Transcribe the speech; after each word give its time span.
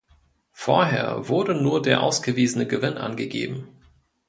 Vorher 0.53 1.29
wurde 1.29 1.53
nur 1.53 1.79
der 1.79 2.01
ausgewiesene 2.01 2.65
Gewinn 2.65 2.97
angegeben. 2.97 3.67